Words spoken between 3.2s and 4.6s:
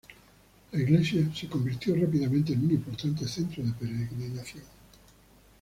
centro de peregrinaje.